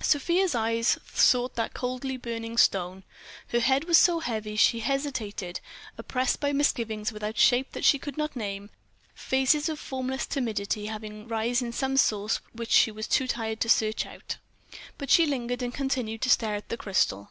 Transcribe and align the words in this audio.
Sofia's 0.00 0.54
eyes 0.54 0.96
sought 1.12 1.56
that 1.56 1.74
coldly 1.74 2.16
burning 2.16 2.56
stone. 2.56 3.04
Her 3.48 3.60
head 3.60 3.84
was 3.84 3.98
so 3.98 4.20
heavy, 4.20 4.56
she 4.56 4.80
hesitated, 4.80 5.60
oppressed 5.98 6.40
by 6.40 6.54
misgivings 6.54 7.12
without 7.12 7.36
shape 7.36 7.72
that 7.72 7.84
she 7.84 7.98
could 7.98 8.16
name, 8.34 8.70
phases 9.14 9.68
of 9.68 9.78
formless 9.78 10.24
timidity 10.24 10.86
having 10.86 11.28
rise 11.28 11.60
in 11.60 11.70
some 11.74 11.98
source 11.98 12.40
which 12.54 12.70
she 12.70 12.90
was 12.90 13.06
too 13.06 13.26
tired 13.26 13.60
to 13.60 13.68
search 13.68 14.06
out. 14.06 14.38
But 14.96 15.10
she 15.10 15.26
lingered 15.26 15.60
and 15.60 15.74
continued 15.74 16.22
to 16.22 16.30
stare 16.30 16.54
at 16.54 16.70
the 16.70 16.78
crystal. 16.78 17.30